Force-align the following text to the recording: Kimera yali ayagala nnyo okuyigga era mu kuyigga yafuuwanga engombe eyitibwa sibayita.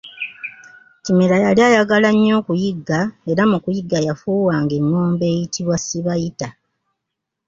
Kimera 1.03 1.35
yali 1.45 1.61
ayagala 1.69 2.09
nnyo 2.13 2.33
okuyigga 2.41 2.99
era 3.31 3.41
mu 3.51 3.57
kuyigga 3.63 3.97
yafuuwanga 4.07 4.73
engombe 4.79 5.25
eyitibwa 5.33 5.77
sibayita. 5.85 6.47